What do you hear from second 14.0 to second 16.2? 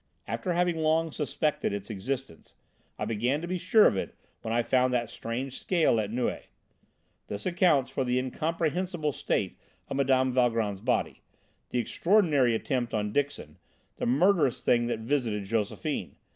murderous thing that terrified Josephine!